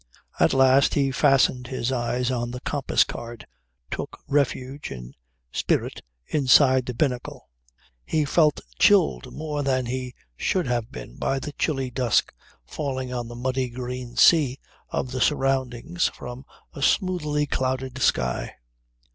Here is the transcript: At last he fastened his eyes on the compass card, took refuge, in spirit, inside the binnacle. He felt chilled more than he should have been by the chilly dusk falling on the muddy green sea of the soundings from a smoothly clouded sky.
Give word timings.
At 0.39 0.55
last 0.55 0.95
he 0.95 1.11
fastened 1.11 1.67
his 1.67 1.91
eyes 1.91 2.31
on 2.31 2.49
the 2.49 2.59
compass 2.61 3.03
card, 3.03 3.45
took 3.91 4.19
refuge, 4.27 4.89
in 4.89 5.13
spirit, 5.51 6.01
inside 6.25 6.87
the 6.87 6.95
binnacle. 6.95 7.51
He 8.03 8.25
felt 8.25 8.61
chilled 8.79 9.31
more 9.31 9.61
than 9.61 9.85
he 9.85 10.15
should 10.35 10.65
have 10.65 10.91
been 10.91 11.17
by 11.17 11.37
the 11.37 11.51
chilly 11.51 11.91
dusk 11.91 12.33
falling 12.65 13.13
on 13.13 13.27
the 13.27 13.35
muddy 13.35 13.69
green 13.69 14.15
sea 14.15 14.57
of 14.89 15.11
the 15.11 15.21
soundings 15.21 16.07
from 16.07 16.45
a 16.73 16.81
smoothly 16.81 17.45
clouded 17.45 18.01
sky. 18.01 18.55